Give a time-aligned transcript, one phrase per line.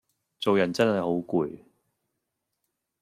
[0.39, 1.59] 做人真係好攰